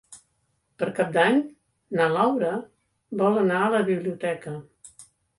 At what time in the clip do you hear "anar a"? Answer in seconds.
3.41-3.69